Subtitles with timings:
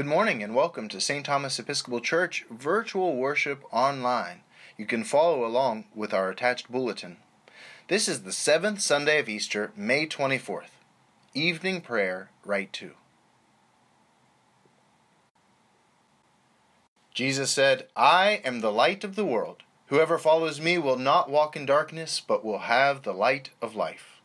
[0.00, 1.26] Good morning and welcome to St.
[1.26, 4.40] Thomas Episcopal Church Virtual Worship Online.
[4.78, 7.18] You can follow along with our attached bulletin.
[7.88, 10.70] This is the seventh Sunday of Easter, May 24th.
[11.34, 12.92] Evening Prayer, Rite 2.
[17.12, 19.64] Jesus said, I am the light of the world.
[19.88, 24.22] Whoever follows me will not walk in darkness, but will have the light of life.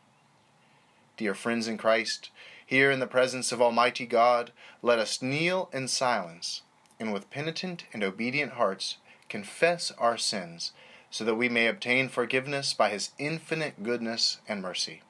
[1.18, 2.30] Dear friends in Christ,
[2.66, 4.50] here in the presence of Almighty God,
[4.82, 6.62] let us kneel in silence
[6.98, 8.96] and with penitent and obedient hearts
[9.28, 10.72] confess our sins,
[11.10, 15.02] so that we may obtain forgiveness by His infinite goodness and mercy.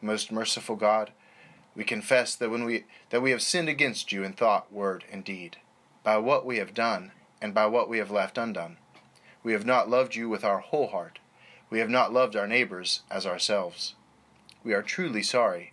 [0.00, 1.12] Most merciful God,
[1.74, 5.24] we confess that when we that we have sinned against you in thought, word, and
[5.24, 5.58] deed,
[6.02, 8.76] by what we have done and by what we have left undone.
[9.42, 11.18] We have not loved you with our whole heart.
[11.70, 13.94] We have not loved our neighbors as ourselves.
[14.62, 15.72] We are truly sorry,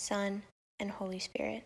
[0.00, 0.42] Son,
[0.78, 1.64] and Holy Spirit.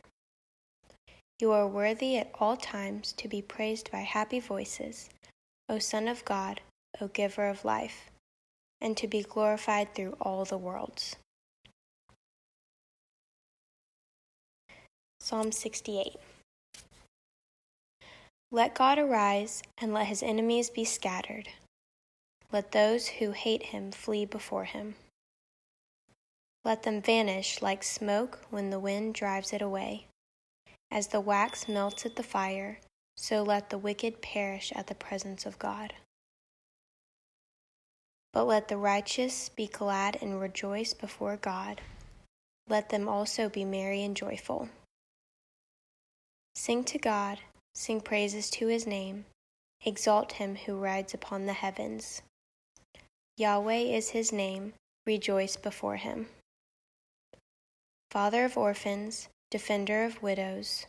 [1.39, 5.09] You are worthy at all times to be praised by happy voices,
[5.69, 6.61] O Son of God,
[7.00, 8.11] O Giver of life,
[8.81, 11.14] and to be glorified through all the worlds.
[15.20, 16.17] Psalm 68
[18.50, 21.50] Let God arise, and let his enemies be scattered.
[22.50, 24.97] Let those who hate him flee before him.
[26.64, 30.06] Let them vanish like smoke when the wind drives it away.
[30.90, 32.78] As the wax melts at the fire,
[33.16, 35.93] so let the wicked perish at the presence of God.
[38.32, 41.81] But let the righteous be glad and rejoice before God.
[42.69, 44.70] Let them also be merry and joyful.
[46.55, 47.40] Sing to God,
[47.75, 49.26] sing praises to his name,
[49.84, 52.22] exalt him who rides upon the heavens.
[53.37, 54.72] Yahweh is his name,
[55.06, 56.26] rejoice before him.
[58.14, 60.87] Father of orphans, defender of widows,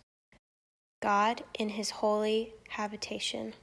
[1.02, 3.56] God in his holy habitation.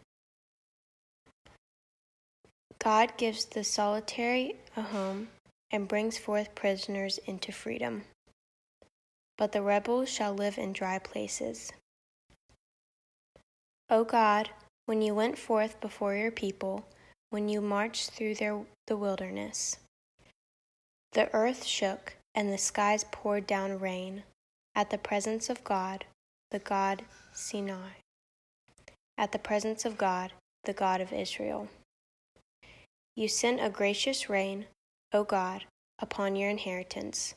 [2.82, 5.28] God gives the solitary a home
[5.70, 8.02] and brings forth prisoners into freedom.
[9.38, 11.70] But the rebels shall live in dry places.
[13.88, 14.50] O God,
[14.86, 16.84] when you went forth before your people,
[17.30, 19.76] when you marched through their, the wilderness,
[21.12, 24.23] the earth shook and the skies poured down rain
[24.75, 26.05] at the presence of God,
[26.50, 27.02] the God
[27.32, 27.90] Sinai,
[29.19, 30.32] at the presence of God,
[30.64, 31.69] the God of Israel.
[33.14, 34.67] You sent a gracious rain,
[35.12, 35.64] O God,
[35.99, 37.34] upon your inheritance.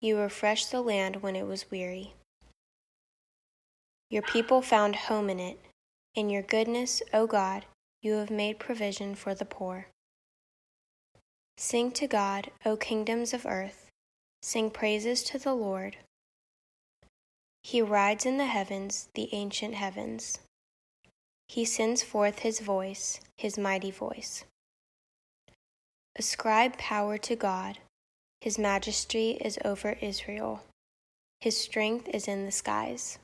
[0.00, 2.14] You refreshed the land when it was weary.
[4.10, 5.58] Your people found home in it.
[6.14, 7.64] In your goodness, O God,
[8.02, 9.86] you have made provision for the poor.
[11.56, 13.91] Sing to God, O kingdoms of earth.
[14.42, 15.96] Sing praises to the Lord.
[17.62, 20.38] He rides in the heavens, the ancient heavens.
[21.48, 24.44] He sends forth his voice, his mighty voice.
[26.16, 27.78] Ascribe power to God.
[28.40, 30.64] His majesty is over Israel.
[31.40, 33.18] His strength is in the skies.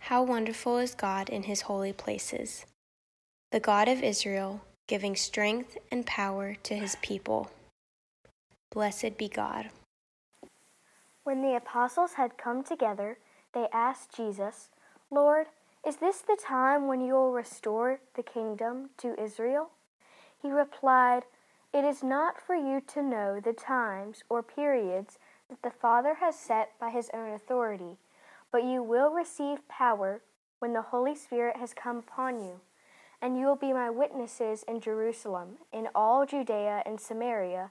[0.00, 2.66] How wonderful is God in his holy places,
[3.52, 7.50] the God of Israel, giving strength and power to his people.
[8.74, 9.70] Blessed be God.
[11.22, 13.18] When the apostles had come together,
[13.54, 14.70] they asked Jesus,
[15.12, 15.46] Lord,
[15.86, 19.70] is this the time when you will restore the kingdom to Israel?
[20.42, 21.22] He replied,
[21.72, 26.36] It is not for you to know the times or periods that the Father has
[26.36, 27.96] set by his own authority,
[28.50, 30.20] but you will receive power
[30.58, 32.60] when the Holy Spirit has come upon you
[33.24, 37.70] and you will be my witnesses in Jerusalem, in all Judea and Samaria,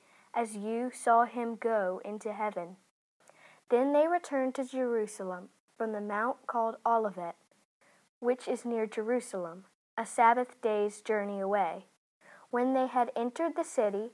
[0.33, 2.77] as you saw him go into heaven.
[3.69, 7.35] Then they returned to Jerusalem from the mount called Olivet,
[8.19, 9.65] which is near Jerusalem,
[9.97, 11.85] a Sabbath day's journey away.
[12.49, 14.11] When they had entered the city,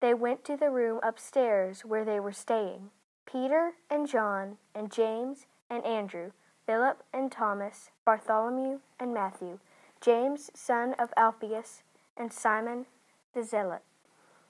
[0.00, 2.90] they went to the room upstairs where they were staying.
[3.26, 6.32] Peter and John and James and Andrew,
[6.66, 9.58] Philip and Thomas, Bartholomew and Matthew,
[10.00, 11.82] James son of Alphaeus,
[12.16, 12.86] and Simon
[13.34, 13.82] the Zealot,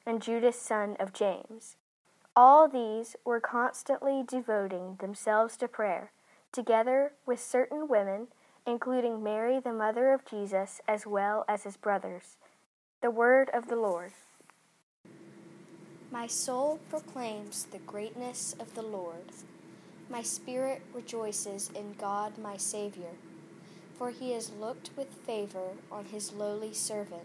[0.06, 1.76] and Judas son of James.
[2.36, 6.12] All these were constantly devoting themselves to prayer,
[6.52, 8.28] together with certain women,
[8.66, 12.36] including Mary, the mother of Jesus, as well as his brothers.
[13.00, 14.12] The word of the Lord.
[16.10, 19.32] My soul proclaims the greatness of the Lord.
[20.08, 23.16] My spirit rejoices in God my Savior,
[23.98, 27.24] for he has looked with favor on his lowly servant.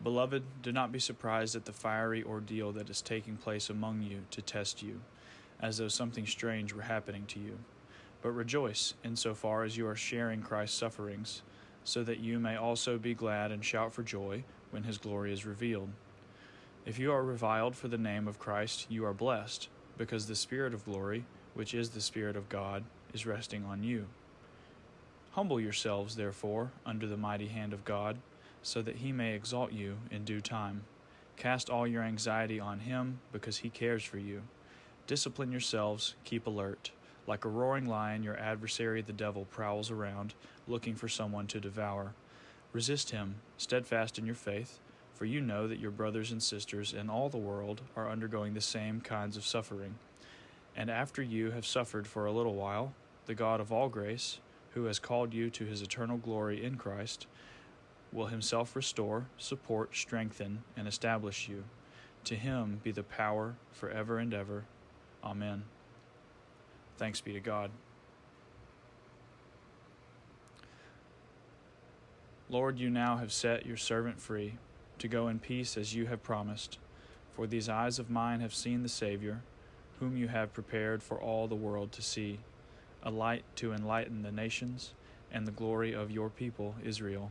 [0.00, 4.22] Beloved, do not be surprised at the fiery ordeal that is taking place among you
[4.30, 5.00] to test you,
[5.60, 7.58] as though something strange were happening to you.
[8.22, 11.42] But rejoice in so far as you are sharing Christ's sufferings,
[11.82, 15.44] so that you may also be glad and shout for joy when his glory is
[15.44, 15.88] revealed.
[16.86, 20.74] If you are reviled for the name of Christ, you are blessed, because the Spirit
[20.74, 21.24] of glory,
[21.54, 24.06] which is the Spirit of God, is resting on you.
[25.32, 28.18] Humble yourselves, therefore, under the mighty hand of God
[28.62, 30.84] so that he may exalt you in due time.
[31.36, 34.42] Cast all your anxiety on him, because he cares for you.
[35.06, 36.90] Discipline yourselves, keep alert.
[37.26, 40.34] Like a roaring lion, your adversary the devil prowls around,
[40.66, 42.14] looking for someone to devour.
[42.72, 44.80] Resist him, steadfast in your faith,
[45.14, 48.60] for you know that your brothers and sisters in all the world are undergoing the
[48.60, 49.94] same kinds of suffering.
[50.76, 52.92] And after you have suffered for a little while,
[53.26, 54.40] the God of all grace,
[54.74, 57.26] who has called you to his eternal glory in Christ,
[58.12, 61.64] will himself restore, support, strengthen, and establish you.
[62.24, 64.64] To him be the power forever and ever.
[65.22, 65.64] Amen.
[66.96, 67.70] Thanks be to God.
[72.50, 74.54] Lord, you now have set your servant free
[74.98, 76.78] to go in peace as you have promised.
[77.34, 79.42] For these eyes of mine have seen the Savior,
[80.00, 82.40] whom you have prepared for all the world to see,
[83.02, 84.94] a light to enlighten the nations,
[85.30, 87.30] and the glory of your people, Israel.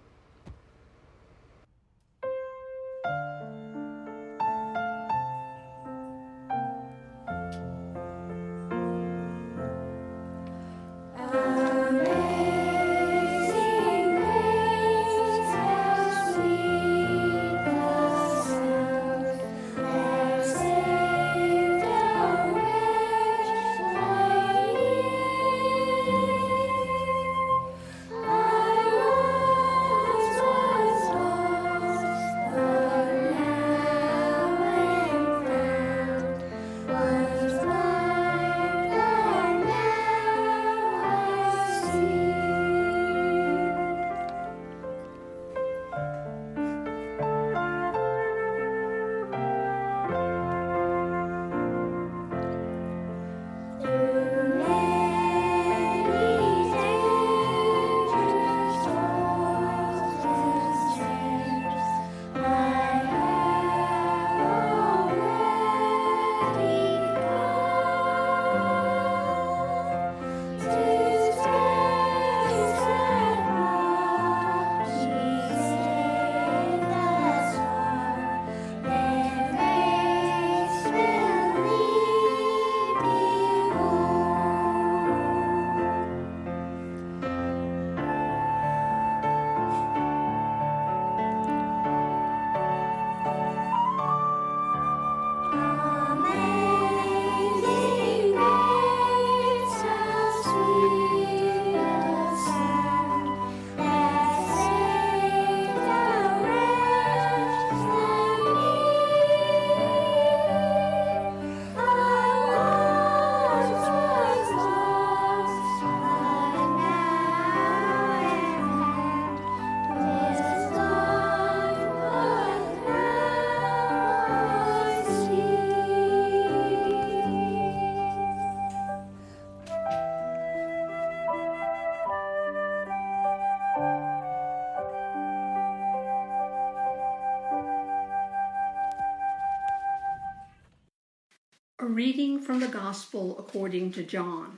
[142.71, 144.57] Gospel according to John.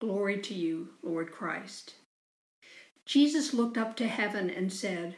[0.00, 1.94] Glory to you, Lord Christ.
[3.06, 5.16] Jesus looked up to heaven and said,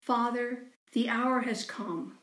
[0.00, 2.18] Father, the hour has come.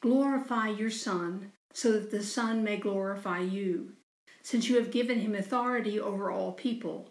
[0.00, 3.94] Glorify your Son, so that the Son may glorify you,
[4.42, 7.10] since you have given him authority over all people,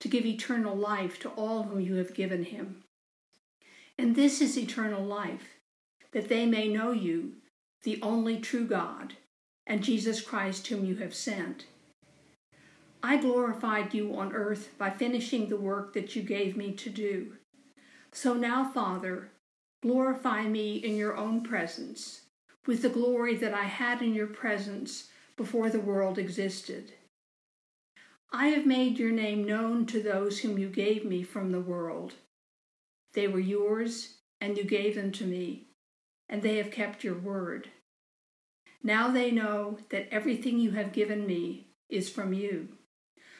[0.00, 2.82] to give eternal life to all whom you have given him.
[3.98, 5.58] And this is eternal life,
[6.12, 7.34] that they may know you,
[7.82, 9.14] the only true God
[9.70, 11.66] and Jesus Christ, whom you have sent.
[13.04, 17.34] I glorified you on earth by finishing the work that you gave me to do.
[18.10, 19.30] So now, Father,
[19.80, 22.22] glorify me in your own presence,
[22.66, 26.92] with the glory that I had in your presence before the world existed.
[28.32, 32.14] I have made your name known to those whom you gave me from the world.
[33.12, 35.68] They were yours, and you gave them to me,
[36.28, 37.68] and they have kept your word.
[38.82, 42.68] Now they know that everything you have given me is from you.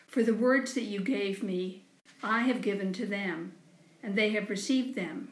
[0.07, 1.87] For the words that you gave me,
[2.23, 3.55] I have given to them,
[4.03, 5.31] and they have received them,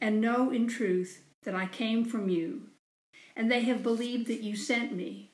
[0.00, 2.70] and know in truth that I came from you,
[3.36, 5.32] and they have believed that you sent me.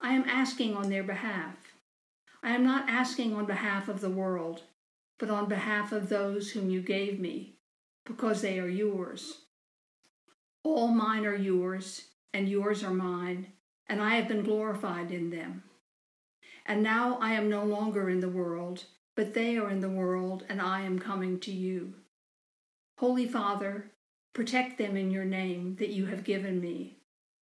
[0.00, 1.56] I am asking on their behalf.
[2.44, 4.62] I am not asking on behalf of the world,
[5.18, 7.56] but on behalf of those whom you gave me,
[8.04, 9.46] because they are yours.
[10.62, 13.48] All mine are yours and yours are mine,
[13.88, 15.64] and I have been glorified in them.
[16.66, 18.84] And now I am no longer in the world,
[19.16, 21.94] but they are in the world, and I am coming to you.
[22.98, 23.92] Holy Father,
[24.34, 26.98] protect them in your name that you have given me,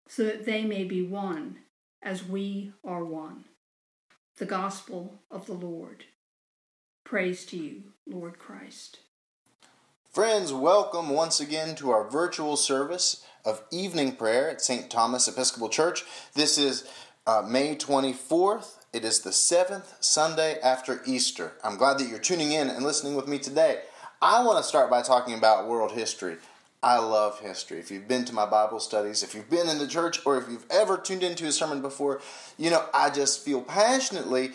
[0.07, 1.57] so that they may be one,
[2.01, 3.45] as we are one.
[4.37, 6.05] The Gospel of the Lord.
[7.03, 8.99] Praise to you, Lord Christ.
[10.11, 14.89] Friends, welcome once again to our virtual service of evening prayer at St.
[14.89, 16.03] Thomas Episcopal Church.
[16.33, 16.87] This is
[17.27, 18.85] uh, May 24th.
[18.91, 21.53] It is the seventh Sunday after Easter.
[21.63, 23.81] I'm glad that you're tuning in and listening with me today.
[24.21, 26.37] I want to start by talking about world history.
[26.81, 27.79] I love history.
[27.79, 30.49] If you've been to my Bible studies, if you've been in the church, or if
[30.49, 32.21] you've ever tuned into a sermon before,
[32.57, 34.51] you know, I just feel passionately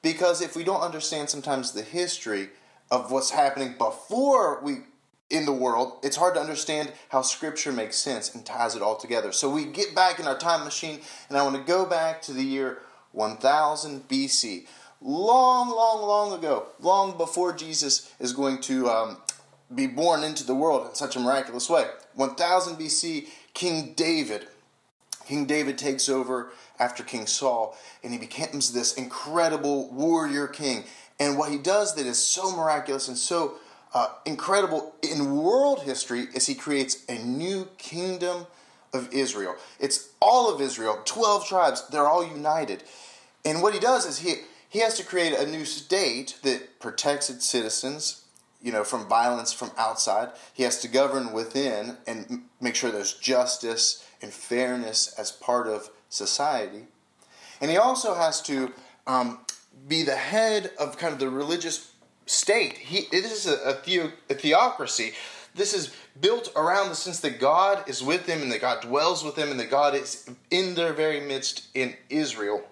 [0.00, 2.50] because if we don't understand sometimes the history
[2.90, 4.78] of what's happening before we
[5.32, 8.96] in the world, it's hard to understand how Scripture makes sense and ties it all
[8.96, 9.32] together.
[9.32, 12.32] So we get back in our time machine, and I want to go back to
[12.32, 14.66] the year 1000 BC.
[15.00, 19.16] Long, long, long ago, long before Jesus is going to um,
[19.74, 21.86] be born into the world in such a miraculous way.
[22.14, 24.46] 1000 BC, King David.
[25.26, 30.84] King David takes over after King Saul, and he becomes this incredible warrior king.
[31.18, 33.54] And what he does that is so miraculous and so
[33.94, 38.46] uh, incredible in world history is he creates a new kingdom
[38.92, 39.56] of Israel.
[39.80, 42.84] It's all of Israel, 12 tribes, they're all united.
[43.44, 44.34] And what he does is he,
[44.68, 48.24] he has to create a new state that protects its citizens,
[48.60, 50.30] you know, from violence from outside.
[50.52, 55.90] He has to govern within and make sure there's justice and fairness as part of
[56.08, 56.86] society.
[57.60, 58.72] And he also has to
[59.06, 59.40] um,
[59.88, 61.91] be the head of kind of the religious
[62.32, 62.78] state.
[62.78, 65.12] He, this is a, a, theo, a theocracy.
[65.54, 69.22] This is built around the sense that God is with them and that God dwells
[69.22, 72.62] with them and that God is in their very midst in Israel.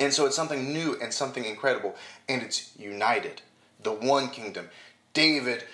[0.00, 1.94] And so it's something new and something incredible.
[2.28, 3.42] And it's united.
[3.82, 4.68] The one kingdom.
[5.14, 5.64] David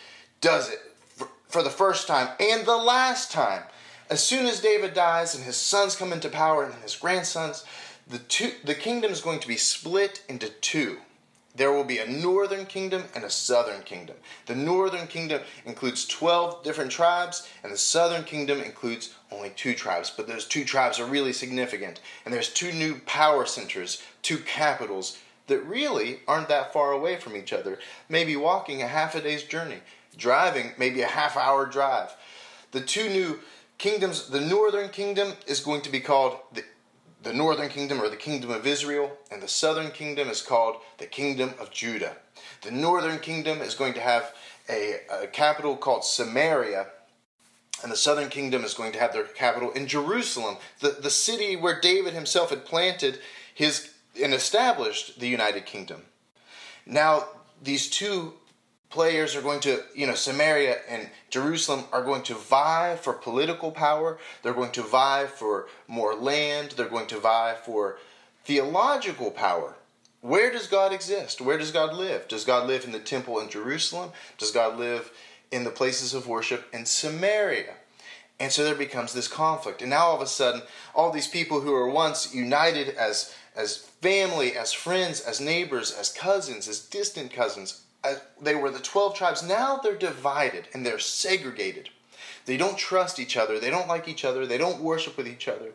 [0.40, 3.62] does it for, for the first time and the last time.
[4.11, 7.64] As soon as David dies and his sons come into power and his grandsons,
[8.06, 10.98] the, two, the kingdom is going to be split into two
[11.58, 14.16] there will be a northern kingdom and a southern kingdom.
[14.46, 20.10] The northern kingdom includes 12 different tribes, and the southern kingdom includes only two tribes.
[20.16, 22.00] But those two tribes are really significant.
[22.24, 25.18] And there's two new power centers, two capitals
[25.48, 27.78] that really aren't that far away from each other.
[28.08, 29.80] Maybe walking a half a day's journey,
[30.16, 32.14] driving maybe a half hour drive.
[32.70, 33.40] The two new
[33.78, 36.64] kingdoms, the northern kingdom is going to be called the
[37.22, 41.07] the northern kingdom or the kingdom of Israel, and the southern kingdom is called the
[41.07, 42.16] kingdom of Judah.
[42.62, 44.35] The northern kingdom is going to have
[44.68, 46.87] a, a, capital called Samaria,
[47.83, 51.57] and the southern kingdom is going to have their capital in Jerusalem, the, the city
[51.57, 53.18] where David himself had planted
[53.54, 56.02] his and established the United Kingdom.
[56.87, 57.28] Now,
[57.62, 58.35] these two
[58.90, 63.70] players are going to, you know, Samaria and Jerusalem are going to vie for political
[63.70, 64.18] power.
[64.42, 66.72] They're going to vie for more land.
[66.72, 67.98] They're going to vie for
[68.44, 69.74] theological power.
[70.20, 71.40] Where does God exist?
[71.40, 72.27] Where does God live?
[72.29, 74.11] Does God live in the temple in Jerusalem?
[74.37, 75.12] Does God live
[75.53, 77.74] in the places of worship in Samaria?
[78.40, 79.83] And so there becomes this conflict.
[79.83, 80.62] And now all of a sudden,
[80.94, 86.12] all these people who were once united as, as family, as friends, as neighbors, as
[86.12, 90.98] cousins, as distant cousins, as they were the 12 tribes, now they're divided and they're
[90.98, 91.90] segregated.
[92.46, 95.48] They don't trust each other, they don't like each other, they don't worship with each
[95.48, 95.72] other.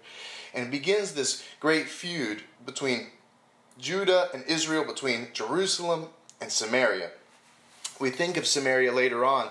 [0.53, 3.07] And it begins this great feud between
[3.79, 6.07] Judah and Israel, between Jerusalem
[6.41, 7.11] and Samaria.
[7.99, 9.49] We think of Samaria later on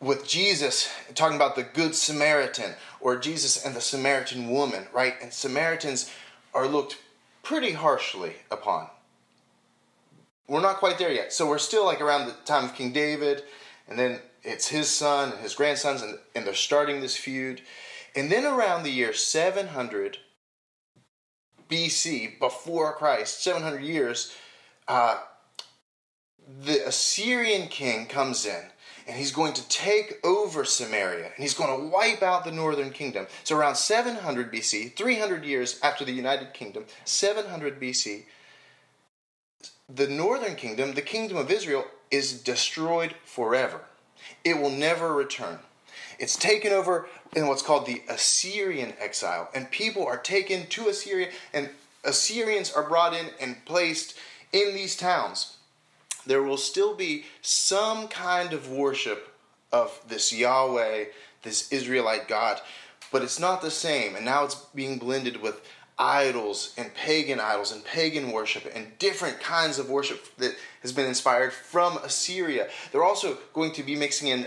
[0.00, 5.14] with Jesus talking about the Good Samaritan or Jesus and the Samaritan woman, right?
[5.20, 6.10] And Samaritans
[6.54, 6.98] are looked
[7.42, 8.88] pretty harshly upon.
[10.48, 11.32] We're not quite there yet.
[11.32, 13.42] So we're still like around the time of King David,
[13.86, 17.60] and then it's his son and his grandsons, and, and they're starting this feud.
[18.16, 20.18] And then around the year 700
[21.68, 24.34] BC, before Christ, 700 years,
[24.88, 25.18] uh,
[26.62, 28.62] the Assyrian king comes in
[29.06, 32.90] and he's going to take over Samaria and he's going to wipe out the northern
[32.90, 33.26] kingdom.
[33.44, 38.24] So, around 700 BC, 300 years after the United Kingdom, 700 BC,
[39.88, 43.82] the northern kingdom, the kingdom of Israel, is destroyed forever.
[44.44, 45.58] It will never return.
[46.18, 51.28] It's taken over in what's called the Assyrian exile, and people are taken to Assyria,
[51.52, 51.70] and
[52.04, 54.14] Assyrians are brought in and placed
[54.52, 55.58] in these towns
[56.28, 59.34] there will still be some kind of worship
[59.72, 61.06] of this Yahweh,
[61.42, 62.60] this Israelite God,
[63.10, 64.14] but it's not the same.
[64.14, 65.62] And now it's being blended with
[65.98, 71.06] idols and pagan idols and pagan worship and different kinds of worship that has been
[71.06, 72.68] inspired from Assyria.
[72.92, 74.46] They're also going to be mixing in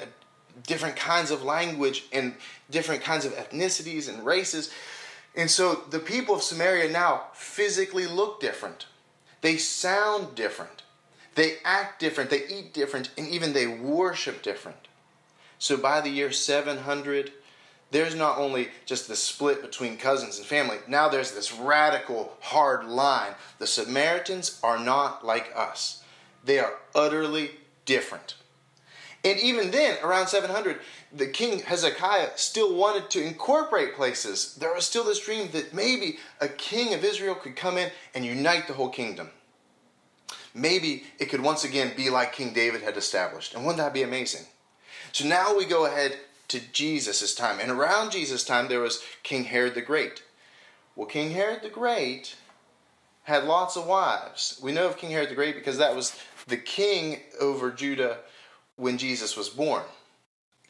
[0.65, 2.35] different kinds of language and
[2.69, 4.71] different kinds of ethnicities and races.
[5.35, 8.85] And so the people of Samaria now physically look different.
[9.41, 10.83] They sound different.
[11.35, 14.87] They act different, they eat different, and even they worship different.
[15.59, 17.31] So by the year 700,
[17.91, 22.85] there's not only just the split between cousins and family, now there's this radical, hard
[22.85, 23.33] line.
[23.59, 26.03] The Samaritans are not like us,
[26.43, 27.51] they are utterly
[27.85, 28.35] different.
[29.23, 30.79] And even then, around 700,
[31.13, 34.55] the king Hezekiah still wanted to incorporate places.
[34.55, 38.25] There was still this dream that maybe a king of Israel could come in and
[38.25, 39.29] unite the whole kingdom
[40.53, 43.53] maybe it could once again be like King David had established.
[43.53, 44.45] And wouldn't that be amazing?
[45.11, 46.17] So now we go ahead
[46.51, 47.59] to Jesus' time.
[47.59, 50.23] And around Jesus' time, there was King Herod the Great.
[50.95, 52.35] Well, King Herod the Great
[53.23, 54.59] had lots of wives.
[54.61, 58.19] We know of King Herod the Great because that was the king over Judah
[58.75, 59.83] when Jesus was born.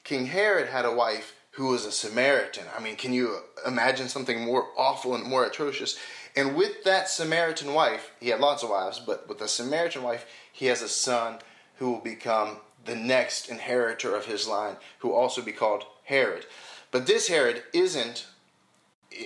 [0.03, 2.65] King Herod had a wife who was a Samaritan.
[2.75, 5.97] I mean, can you imagine something more awful and more atrocious?
[6.35, 10.25] And with that Samaritan wife, he had lots of wives, but with the Samaritan wife,
[10.51, 11.39] he has a son
[11.75, 16.45] who will become the next inheritor of his line, who also be called Herod.
[16.91, 18.27] But this Herod isn't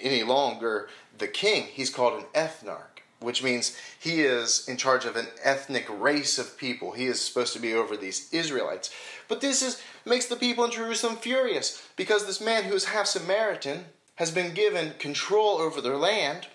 [0.02, 5.16] any longer the king, he's called an ethnarch, which means he is in charge of
[5.16, 6.92] an ethnic race of people.
[6.92, 8.92] He is supposed to be over these Israelites.
[9.28, 13.08] But this is makes the people in Jerusalem furious because this man who is half
[13.08, 16.48] Samaritan has been given control over their land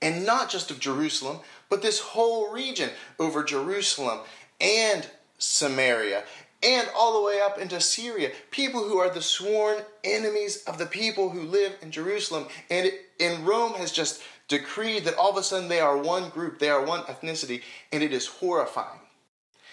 [0.00, 4.20] and not just of Jerusalem, but this whole region over Jerusalem
[4.60, 5.08] and
[5.38, 6.24] Samaria
[6.62, 8.30] and all the way up into Syria.
[8.50, 12.46] People who are the sworn enemies of the people who live in Jerusalem.
[12.70, 16.58] And, and Rome has just decreed that all of a sudden they are one group,
[16.58, 19.00] they are one ethnicity, and it is horrifying.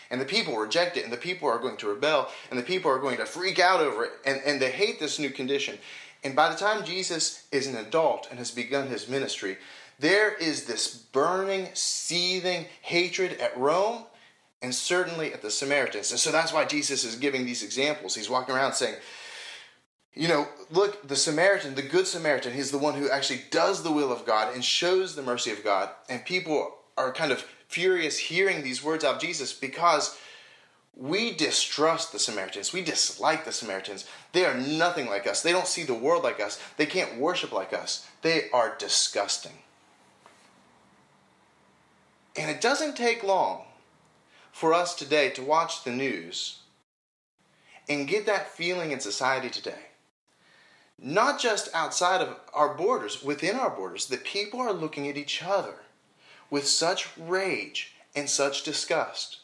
[0.10, 2.91] And the people reject it, and the people are going to rebel, and the people
[2.91, 5.78] are going to freak out over it, and, and they hate this new condition.
[6.23, 9.58] And by the time Jesus is an adult and has begun his ministry,
[9.99, 14.04] there is this burning, seething hatred at Rome
[14.63, 16.10] and certainly at the Samaritans.
[16.10, 18.15] And so that's why Jesus is giving these examples.
[18.15, 18.95] He's walking around saying,
[20.15, 23.91] you know, look, the Samaritan, the good Samaritan, he's the one who actually does the
[23.91, 25.89] will of God and shows the mercy of God.
[26.08, 30.17] And people are kind of furious hearing these words out of Jesus because
[30.95, 32.71] we distrust the Samaritans.
[32.71, 34.08] We dislike the Samaritans.
[34.32, 35.41] They are nothing like us.
[35.41, 36.62] They don't see the world like us.
[36.78, 38.08] They can't worship like us.
[38.21, 39.58] They are disgusting.
[42.38, 43.63] And it doesn't take long
[44.53, 46.59] for us today to watch the news
[47.89, 49.87] and get that feeling in society today.
[51.01, 55.43] Not just outside of our borders, within our borders, that people are looking at each
[55.43, 55.79] other
[56.51, 59.39] with such rage and such disgust.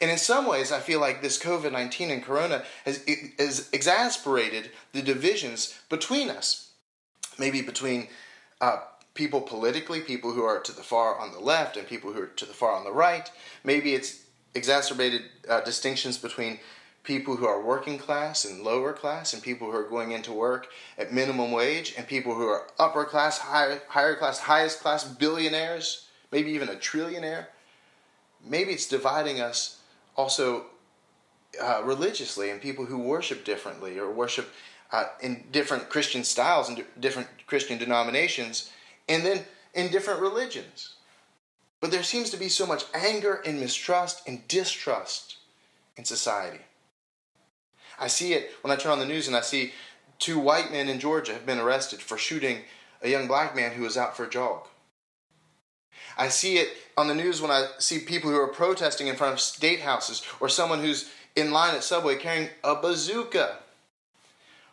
[0.00, 3.04] And in some ways, I feel like this COVID 19 and Corona has,
[3.38, 6.70] has exasperated the divisions between us.
[7.38, 8.06] Maybe between
[8.60, 8.78] uh,
[9.16, 12.26] people politically, people who are to the far on the left and people who are
[12.26, 13.30] to the far on the right.
[13.64, 14.24] Maybe it's
[14.54, 16.60] exacerbated uh, distinctions between
[17.02, 20.66] people who are working class and lower class, and people who are going into work
[20.98, 26.08] at minimum wage, and people who are upper class, higher, higher class, highest class billionaires,
[26.32, 27.46] maybe even a trillionaire.
[28.44, 29.78] Maybe it's dividing us
[30.16, 30.66] also
[31.62, 34.50] uh, religiously and people who worship differently or worship
[34.92, 38.70] uh, in different Christian styles and different Christian denominations,
[39.08, 40.94] and then in different religions.
[41.80, 45.36] But there seems to be so much anger and mistrust and distrust
[45.96, 46.60] in society.
[47.98, 49.72] I see it when I turn on the news and I see
[50.18, 52.62] two white men in Georgia have been arrested for shooting
[53.02, 54.66] a young black man who was out for a jog.
[56.18, 59.34] I see it on the news when I see people who are protesting in front
[59.34, 63.58] of state houses or someone who's in line at Subway carrying a bazooka.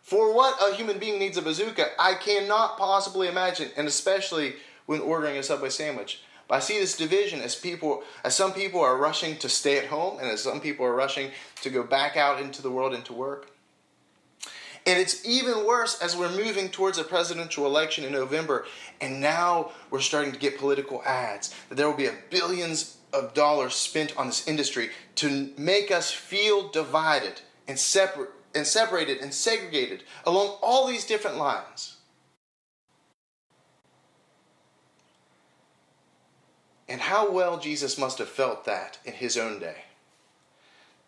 [0.03, 4.99] For what a human being needs a bazooka, I cannot possibly imagine, and especially when
[4.99, 6.21] ordering a Subway sandwich.
[6.49, 9.85] But I see this division as people, as some people are rushing to stay at
[9.85, 13.05] home, and as some people are rushing to go back out into the world and
[13.05, 13.49] to work.
[14.85, 18.65] And it's even worse as we're moving towards a presidential election in November,
[18.99, 23.33] and now we're starting to get political ads that there will be a billions of
[23.33, 27.39] dollars spent on this industry to make us feel divided
[27.69, 31.97] and separate and separated and segregated along all these different lines.
[36.87, 39.85] And how well Jesus must have felt that in his own day.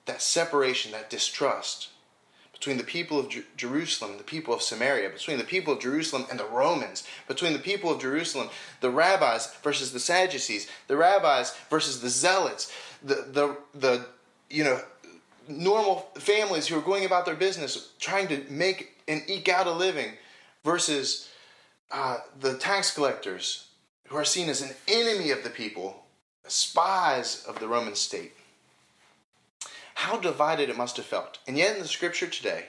[0.06, 1.90] That separation, that distrust
[2.66, 6.40] between the people of Jerusalem the people of Samaria, between the people of Jerusalem and
[6.40, 12.00] the Romans, between the people of Jerusalem, the rabbis versus the Sadducees, the rabbis versus
[12.02, 12.72] the zealots,
[13.04, 14.06] the, the, the
[14.50, 14.80] you know,
[15.48, 19.72] normal families who are going about their business trying to make and eke out a
[19.72, 20.14] living
[20.64, 21.30] versus
[21.92, 23.68] uh, the tax collectors
[24.08, 26.04] who are seen as an enemy of the people,
[26.48, 28.34] spies of the Roman state.
[29.96, 31.40] How divided it must have felt.
[31.48, 32.66] And yet, in the scripture today,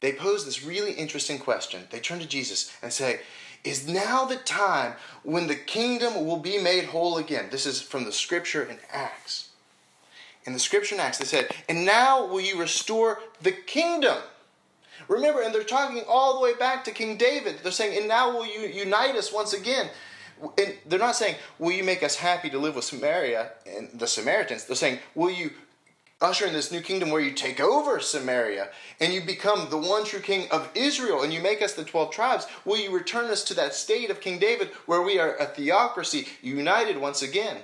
[0.00, 1.82] they pose this really interesting question.
[1.90, 3.20] They turn to Jesus and say,
[3.62, 7.48] Is now the time when the kingdom will be made whole again?
[7.50, 9.50] This is from the scripture in Acts.
[10.46, 14.18] In the scripture in Acts, they said, And now will you restore the kingdom?
[15.08, 17.56] Remember, and they're talking all the way back to King David.
[17.62, 19.88] They're saying, And now will you unite us once again?
[20.58, 24.06] And they're not saying, Will you make us happy to live with Samaria and the
[24.06, 24.64] Samaritans?
[24.64, 25.50] They're saying, Will you
[26.20, 30.04] usher in this new kingdom where you take over Samaria and you become the one
[30.04, 32.46] true king of Israel and you make us the 12 tribes?
[32.64, 36.28] Will you return us to that state of King David where we are a theocracy
[36.42, 37.58] united once again?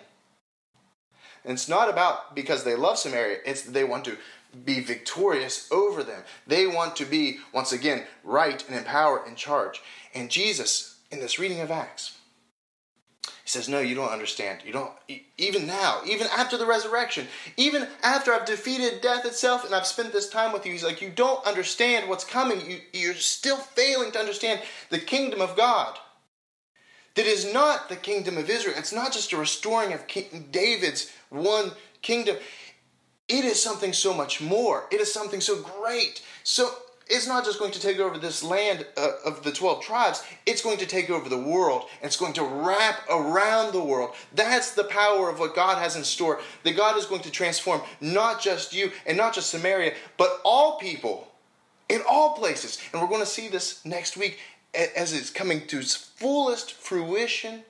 [1.44, 4.16] And it's not about because they love Samaria, it's they want to
[4.64, 6.22] be victorious over them.
[6.46, 9.80] They want to be, once again, right and in power and charge.
[10.14, 12.18] And Jesus, in this reading of Acts,
[13.22, 14.60] he says, No, you don't understand.
[14.64, 14.92] You don't,
[15.38, 17.26] even now, even after the resurrection,
[17.56, 21.00] even after I've defeated death itself and I've spent this time with you, he's like,
[21.00, 22.60] You don't understand what's coming.
[22.68, 25.98] You, you're still failing to understand the kingdom of God.
[27.16, 28.74] That is not the kingdom of Israel.
[28.76, 32.36] It's not just a restoring of King David's one kingdom.
[33.28, 34.86] It is something so much more.
[34.90, 36.22] It is something so great.
[36.44, 36.70] So
[37.08, 40.62] it's not just going to take over this land uh, of the 12 tribes, it's
[40.62, 44.14] going to take over the world it's going to wrap around the world.
[44.34, 46.40] That's the power of what God has in store.
[46.64, 50.78] That God is going to transform not just you and not just Samaria, but all
[50.78, 51.28] people
[51.88, 52.78] in all places.
[52.92, 54.38] And we're going to see this next week
[54.74, 57.64] as it's coming to its fullest fruition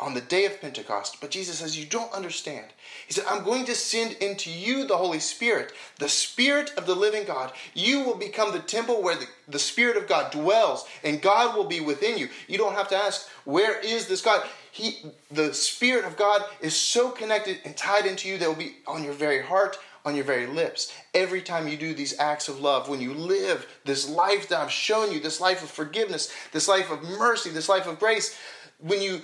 [0.00, 1.20] on the day of Pentecost.
[1.20, 2.66] But Jesus says, You don't understand.
[3.06, 6.94] He said, I'm going to send into you the Holy Spirit, the Spirit of the
[6.94, 7.52] living God.
[7.74, 11.64] You will become the temple where the, the Spirit of God dwells, and God will
[11.64, 12.28] be within you.
[12.46, 14.46] You don't have to ask, Where is this God?
[14.70, 18.76] He, the Spirit of God is so connected and tied into you that will be
[18.86, 20.92] on your very heart, on your very lips.
[21.14, 24.70] Every time you do these acts of love, when you live this life that I've
[24.70, 28.36] shown you, this life of forgiveness, this life of mercy, this life of grace,
[28.78, 29.20] when you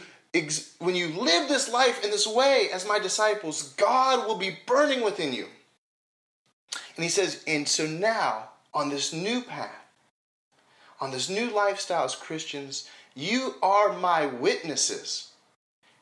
[0.80, 5.04] when you live this life in this way as my disciples, God will be burning
[5.04, 5.46] within you.
[6.96, 9.70] And he says, and so now, on this new path,
[11.00, 15.30] on this new lifestyle as Christians, you are my witnesses.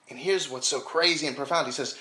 [0.08, 1.66] And here's what's so crazy and profound.
[1.66, 1.98] He says,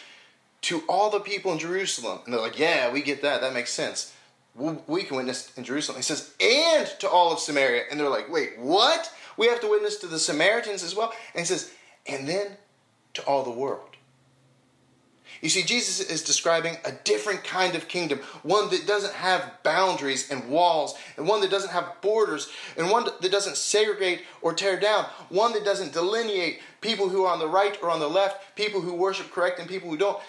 [0.61, 2.19] to all the people in Jerusalem.
[2.25, 3.41] And they're like, yeah, we get that.
[3.41, 4.13] That makes sense.
[4.55, 5.97] We can witness in Jerusalem.
[5.97, 7.83] He says, and to all of Samaria.
[7.89, 9.11] And they're like, wait, what?
[9.37, 11.13] We have to witness to the Samaritans as well?
[11.33, 11.71] And he says,
[12.05, 12.57] and then
[13.13, 13.87] to all the world.
[15.41, 20.29] You see, Jesus is describing a different kind of kingdom, one that doesn't have boundaries
[20.29, 24.79] and walls, and one that doesn't have borders, and one that doesn't segregate or tear
[24.79, 28.55] down, one that doesn't delineate people who are on the right or on the left,
[28.55, 30.21] people who worship correct and people who don't.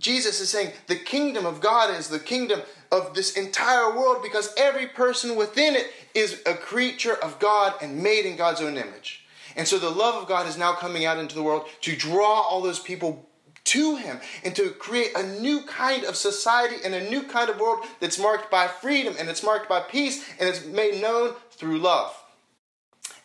[0.00, 4.52] Jesus is saying the kingdom of God is the kingdom of this entire world because
[4.56, 9.26] every person within it is a creature of God and made in God's own image.
[9.56, 12.40] And so the love of God is now coming out into the world to draw
[12.40, 13.28] all those people
[13.64, 17.60] to Him and to create a new kind of society and a new kind of
[17.60, 21.78] world that's marked by freedom and it's marked by peace and it's made known through
[21.78, 22.16] love.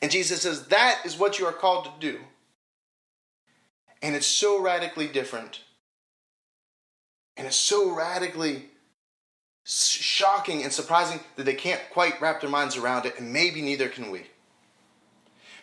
[0.02, 2.20] And Jesus says that is what you are called to do.
[4.02, 5.62] And it's so radically different
[7.38, 8.66] and it's so radically
[9.66, 13.90] shocking and surprising that they can't quite wrap their minds around it, and maybe neither
[13.90, 14.24] can we.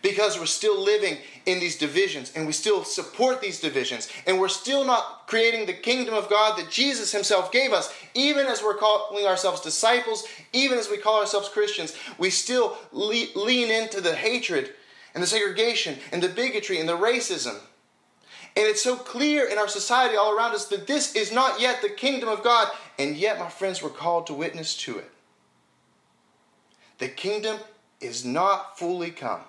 [0.02, 4.48] Because we're still living in these divisions and we still support these divisions, and we're
[4.48, 7.94] still not creating the kingdom of God that Jesus Himself gave us.
[8.12, 13.70] Even as we're calling ourselves disciples, even as we call ourselves Christians, we still lean
[13.70, 14.74] into the hatred
[15.14, 17.60] and the segregation and the bigotry and the racism
[18.54, 21.80] and it's so clear in our society all around us that this is not yet
[21.80, 22.68] the kingdom of God.
[22.98, 25.10] And yet, my friends, we're called to witness to it.
[26.98, 27.58] The kingdom
[28.00, 29.40] is not fully come,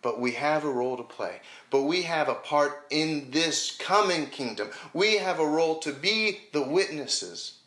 [0.00, 1.40] but we have a role to play.
[1.70, 4.70] But we have a part in this coming kingdom.
[4.94, 7.58] We have a role to be the witnesses.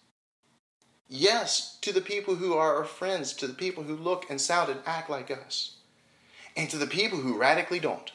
[1.10, 4.72] Yes, to the people who are our friends, to the people who look and sound
[4.72, 5.76] and act like us,
[6.56, 8.14] and to the people who radically don't.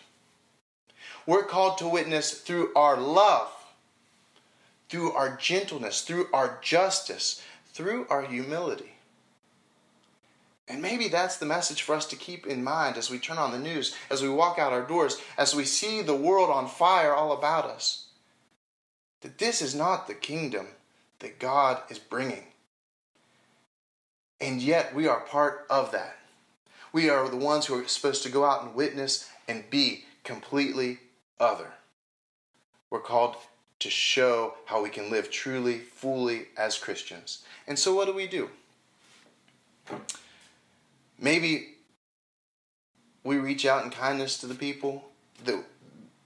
[1.29, 3.53] We're called to witness through our love,
[4.89, 8.95] through our gentleness, through our justice, through our humility.
[10.67, 13.53] And maybe that's the message for us to keep in mind as we turn on
[13.53, 17.13] the news, as we walk out our doors, as we see the world on fire
[17.13, 18.07] all about us.
[19.21, 20.69] That this is not the kingdom
[21.19, 22.45] that God is bringing.
[24.41, 26.17] And yet we are part of that.
[26.91, 31.01] We are the ones who are supposed to go out and witness and be completely
[31.41, 31.73] other.
[32.91, 33.37] We're called
[33.81, 37.45] to show how we can live truly, fully as Christians.
[37.67, 38.51] And so, what do we do?
[41.21, 41.75] Maybe
[43.25, 45.09] we reach out in kindness to the people
[45.45, 45.65] that,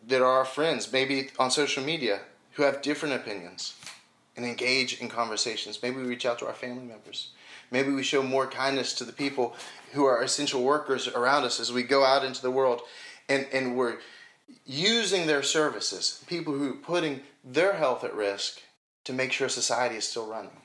[0.07, 2.21] that are our friends, maybe on social media,
[2.53, 3.75] who have different opinions
[4.37, 5.83] and engage in conversations.
[5.83, 7.31] Maybe we reach out to our family members.
[7.71, 9.57] Maybe we show more kindness to the people
[9.93, 12.83] who are essential workers around us as we go out into the world
[13.29, 13.99] and, and we're
[14.65, 18.61] using their services, people who are putting their health at risk
[19.05, 20.63] to make sure society is still running.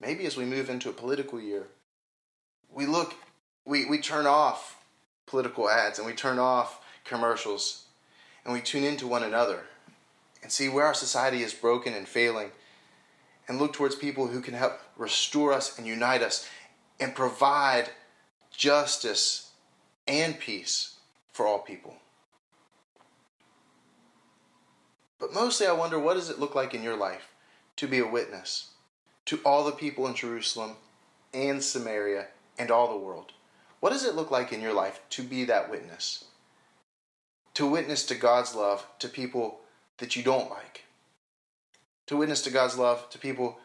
[0.00, 1.66] Maybe as we move into a political year,
[2.72, 3.14] we look,
[3.64, 4.82] we, we turn off
[5.26, 7.84] political ads and we turn off commercials
[8.44, 9.60] and we tune into one another
[10.42, 12.50] and see where our society is broken and failing
[13.48, 16.48] and look towards people who can help restore us and unite us
[16.98, 17.90] and provide
[18.50, 19.50] justice
[20.06, 20.96] and peace
[21.32, 21.96] for all people.
[25.22, 27.28] But mostly, I wonder what does it look like in your life
[27.76, 28.70] to be a witness
[29.26, 30.72] to all the people in Jerusalem
[31.32, 32.26] and Samaria
[32.58, 33.30] and all the world?
[33.78, 36.24] What does it look like in your life to be that witness?
[37.54, 39.60] To witness to God's love to people
[39.98, 40.86] that you don't like.
[42.08, 43.60] To witness to God's love to people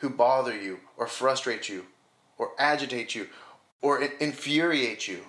[0.00, 1.86] who bother you or frustrate you
[2.36, 3.28] or agitate you
[3.80, 5.20] or infuriate you.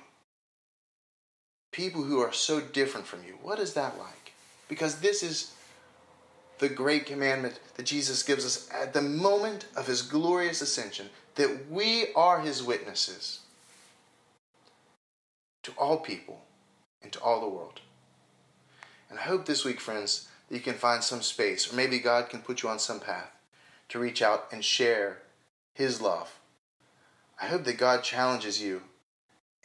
[1.71, 3.37] People who are so different from you.
[3.41, 4.22] What is that like?
[4.67, 5.53] Because this is
[6.59, 11.69] the great commandment that Jesus gives us at the moment of his glorious ascension that
[11.69, 13.39] we are his witnesses
[15.63, 16.41] to all people
[17.01, 17.81] and to all the world.
[19.09, 22.29] And I hope this week, friends, that you can find some space, or maybe God
[22.29, 23.31] can put you on some path
[23.89, 25.19] to reach out and share
[25.73, 26.39] his love.
[27.41, 28.83] I hope that God challenges you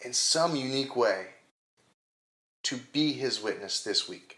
[0.05, 1.27] in some unique way
[2.65, 4.38] to be his witness this week.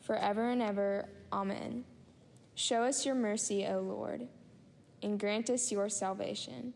[0.00, 1.08] forever and ever.
[1.32, 1.84] Amen.
[2.54, 4.26] Show us your mercy, O Lord,
[5.02, 6.74] and grant us your salvation.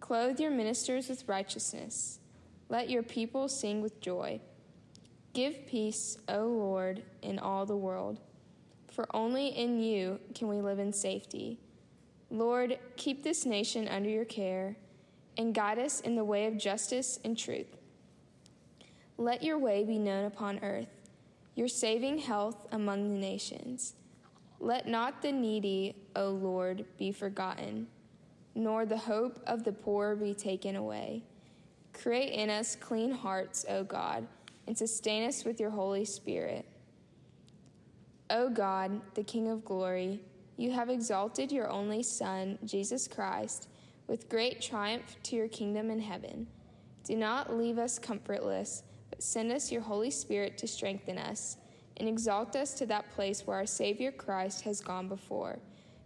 [0.00, 2.18] Clothe your ministers with righteousness.
[2.68, 4.40] Let your people sing with joy.
[5.32, 8.20] Give peace, O Lord, in all the world,
[8.90, 11.58] for only in you can we live in safety.
[12.30, 14.76] Lord, keep this nation under your care
[15.38, 17.76] and guide us in the way of justice and truth.
[19.16, 21.01] Let your way be known upon earth,
[21.54, 23.94] your saving health among the nations.
[24.60, 27.88] Let not the needy, O Lord, be forgotten,
[28.54, 31.24] nor the hope of the poor be taken away.
[31.92, 34.26] Create in us clean hearts, O God,
[34.66, 36.64] and sustain us with your Holy Spirit.
[38.30, 40.20] O God, the King of glory,
[40.56, 43.68] you have exalted your only Son, Jesus Christ,
[44.06, 46.46] with great triumph to your kingdom in heaven.
[47.04, 51.58] Do not leave us comfortless, but send us your Holy Spirit to strengthen us
[51.98, 55.58] and exalt us to that place where our Savior Christ has gone before,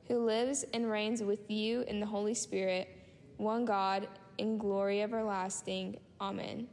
[0.09, 2.89] who lives and reigns with you in the Holy Spirit,
[3.37, 6.01] one God, in glory everlasting.
[6.21, 6.67] Amen.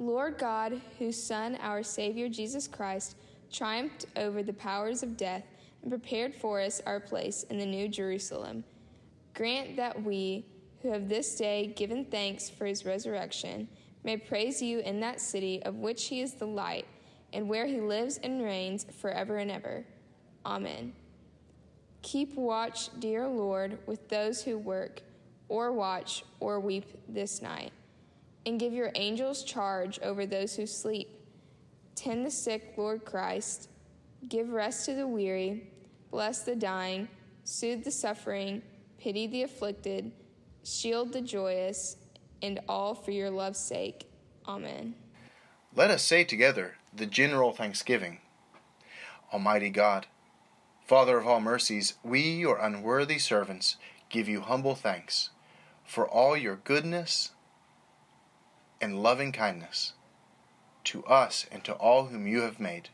[0.00, 3.14] Lord God, whose Son, our Savior Jesus Christ,
[3.52, 5.44] triumphed over the powers of death
[5.82, 8.64] and prepared for us our place in the New Jerusalem,
[9.32, 10.44] grant that we,
[10.82, 13.68] who have this day given thanks for his resurrection,
[14.06, 16.86] may praise you in that city of which he is the light
[17.32, 19.84] and where he lives and reigns forever and ever.
[20.46, 20.92] Amen.
[22.02, 25.02] Keep watch, dear Lord, with those who work,
[25.48, 27.72] or watch, or weep this night,
[28.46, 31.08] and give your angels charge over those who sleep.
[31.96, 33.68] Tend the sick, Lord Christ.
[34.28, 35.72] Give rest to the weary.
[36.12, 37.08] Bless the dying.
[37.42, 38.62] Soothe the suffering.
[38.98, 40.12] Pity the afflicted.
[40.62, 41.96] Shield the joyous.
[42.42, 44.08] And all for your love's sake.
[44.46, 44.94] Amen.
[45.74, 48.18] Let us say together the general thanksgiving.
[49.32, 50.06] Almighty God,
[50.86, 53.76] Father of all mercies, we, your unworthy servants,
[54.08, 55.30] give you humble thanks
[55.84, 57.32] for all your goodness
[58.80, 59.94] and loving kindness
[60.84, 62.88] to us and to all whom you have made.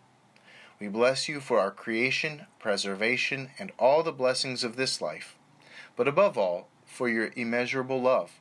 [0.81, 5.37] We bless you for our creation, preservation, and all the blessings of this life,
[5.97, 8.41] but above all, for your immeasurable love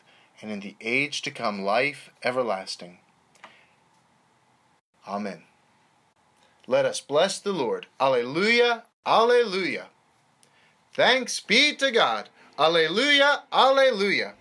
[0.41, 2.99] and in the age to come life everlasting.
[5.07, 5.43] Amen.
[6.67, 7.87] Let us bless the Lord.
[7.99, 9.87] Alleluia, Alleluia.
[10.93, 12.29] Thanks be to God.
[12.57, 14.33] Alleluia, Alleluia.